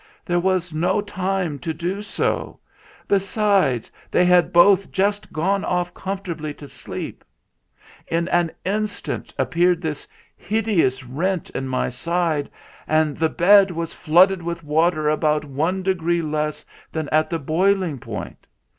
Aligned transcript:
There 0.25 0.39
was 0.39 0.73
no 0.73 0.99
time 0.99 1.59
to 1.59 1.75
do 1.75 2.01
so. 2.01 2.59
Be 3.07 3.19
sides, 3.19 3.91
they 4.09 4.25
had 4.25 4.51
both 4.51 4.91
just 4.91 5.31
gone 5.31 5.63
off 5.63 5.93
comfortably 5.93 6.55
to 6.55 6.67
sleep. 6.67 7.23
In 8.07 8.27
an 8.29 8.49
instant 8.65 9.31
appeared 9.37 9.79
this 9.79 10.07
hideous 10.35 11.03
rent 11.03 11.51
in 11.51 11.67
my 11.67 11.89
side, 11.89 12.49
and 12.87 13.15
the 13.15 13.29
bed 13.29 13.69
was 13.69 13.93
flooded 13.93 14.41
with 14.41 14.63
water 14.63 15.07
about 15.07 15.45
one 15.45 15.83
degree 15.83 16.23
less 16.23 16.65
than 16.91 17.07
at 17.09 17.29
the 17.29 17.37
boiling 17.37 17.99
point. 17.99 18.47